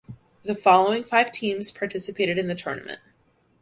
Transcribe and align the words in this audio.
The 0.41 0.55
following 0.55 1.03
five 1.03 1.31
teams 1.31 1.69
participated 1.69 2.39
in 2.39 2.47
the 2.47 2.55
tournament. 2.55 3.01